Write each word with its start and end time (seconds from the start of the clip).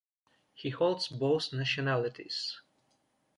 He 0.55 0.71
holds 0.71 1.07
both 1.09 1.53
nationalities. 1.53 2.59